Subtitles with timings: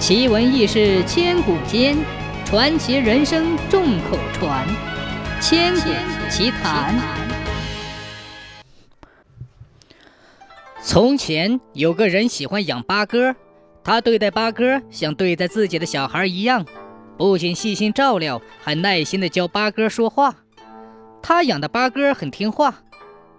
[0.00, 1.94] 奇闻异事千古间，
[2.46, 4.66] 传奇人生众口传。
[5.42, 5.90] 千古
[6.30, 6.98] 奇谈。
[10.82, 13.36] 从前有个人喜欢养八哥，
[13.84, 16.64] 他对待八哥像对待自己的小孩一样，
[17.18, 20.34] 不仅细心照料，还耐心的教八哥说话。
[21.20, 22.82] 他养的八哥很听话，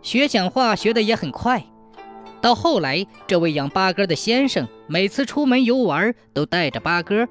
[0.04, 1.66] 学讲话学得也很快。
[2.42, 7.28] 到后来，这位养八哥的先生每次出门游玩都带着八哥，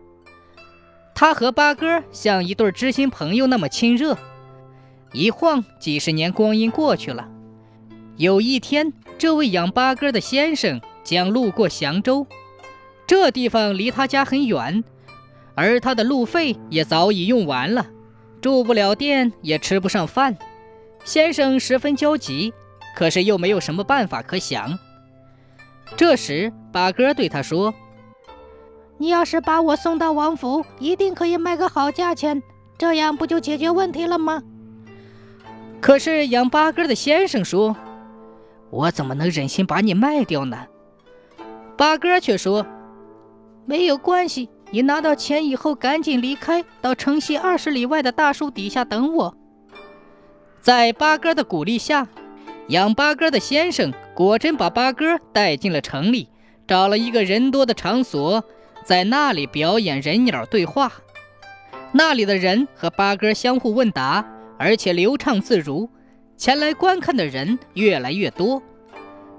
[1.15, 4.17] 他和八哥像一对知心朋友那么亲热。
[5.13, 7.29] 一晃几十年光阴过去了，
[8.17, 12.25] 有一天，这位养八哥的先生将路过祥州，
[13.09, 14.85] 这地方离他家很远，
[15.57, 17.85] 而他的路费也早已用完了，
[18.41, 20.39] 住不了店，也吃不上饭。
[21.05, 22.55] 先生十分焦急，
[22.95, 24.79] 可是又没有什么办法可想。
[25.97, 27.75] 这时，八哥对他说
[28.97, 32.43] ：“你要是把我送到王府，一定可以卖个好价钱，
[32.79, 34.43] 这样不就解决问题了吗？”
[35.81, 37.77] 可是养八哥的先生说
[38.71, 40.67] ：“我怎么能忍心把你卖掉呢？”
[41.77, 42.67] 八哥却说
[43.67, 49.35] ：“没有关系，你拿到钱以后赶紧离开，到城西二十里外的大树底下等我。”
[50.63, 52.09] 在八哥的鼓励下。
[52.71, 56.29] 养八哥的先生果真把八哥带进了城里，
[56.69, 58.45] 找了一个人多的场所，
[58.85, 60.93] 在那里表演人鸟对话。
[61.91, 64.25] 那里的人和八哥相互问答，
[64.57, 65.91] 而且流畅自如，
[66.37, 68.63] 前来观看的人越来越多。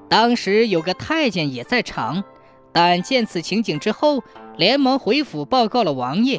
[0.09, 2.21] 当时有个太监也在场，
[2.73, 4.21] 但见此情景之后，
[4.57, 6.37] 连忙回府报告了王爷。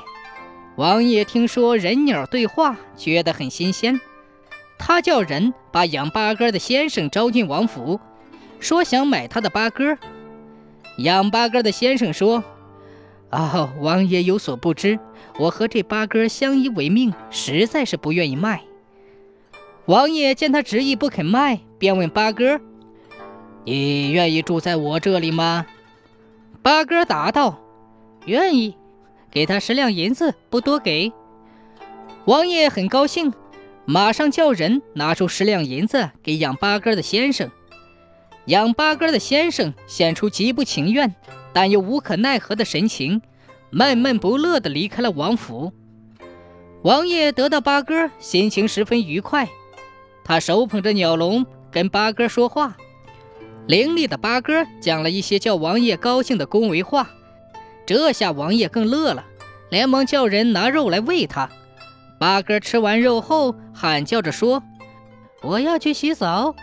[0.77, 3.99] 王爷听说人鸟对话，觉得很新鲜。
[4.85, 8.01] 他叫人把养八哥的先生招进王府，
[8.59, 9.97] 说想买他的八哥。
[10.99, 12.43] 养八哥的先生说
[13.31, 14.99] ：“哦，王爷有所不知，
[15.39, 18.63] 我和这八哥相依为命，实在是不愿意卖。”
[19.87, 22.61] 王爷见他执意不肯卖，便问八哥
[23.65, 25.65] ：“你愿意住在我这里吗？”
[26.61, 27.61] 八哥答道
[28.27, 28.77] ：“愿意。”
[29.31, 31.13] 给他十两银子，不多给。
[32.25, 33.33] 王爷很高兴。
[33.85, 37.51] 马上叫人拿出十两银子给养八哥的先生。
[38.47, 41.15] 养八哥的先生显出极不情愿，
[41.53, 43.23] 但又无可奈何的神情，
[43.71, 45.73] 闷闷不乐地离开了王府。
[46.83, 49.49] 王爷得到八哥，心情十分愉快。
[50.25, 52.77] 他手捧着鸟笼跟八哥说话，
[53.67, 57.11] 伶俐的八哥讲了一些叫王爷高兴的恭维话。
[57.85, 59.25] 这下王爷更乐了，
[59.71, 61.51] 连忙叫人拿肉来喂他。
[62.23, 64.63] 八哥吃完肉后，喊叫着说
[65.43, 66.55] ：“我要去洗澡。”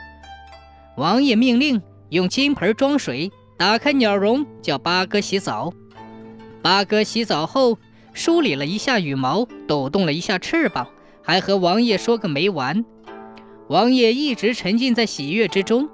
[0.96, 1.82] 王爷命令
[2.12, 5.74] 用金盆装水，打开鸟笼，叫八哥洗澡。
[6.62, 7.78] 八哥洗澡后，
[8.14, 10.88] 梳理了一下羽毛，抖动了一下翅膀，
[11.22, 12.86] 还和王爷说个没完。
[13.68, 15.90] 王爷一直沉浸在喜悦之中。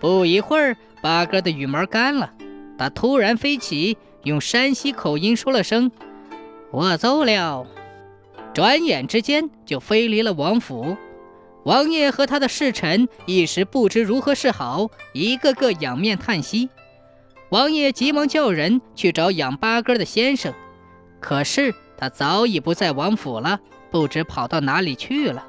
[0.00, 2.30] 不一会儿，八哥的羽毛干了，
[2.76, 5.90] 他突然飞起，用山西口音说了声
[6.70, 7.66] ：“我走了。”
[8.54, 10.96] 转眼之间就飞离了王府，
[11.64, 16.68] 王爷和他的侍臣一时不知如何是好，一个个仰面叹息。
[17.48, 20.52] 王爷急忙叫人去找养八哥的先生，
[21.20, 23.58] 可是他早已不在王府了，
[23.90, 25.46] 不知跑到哪里去了。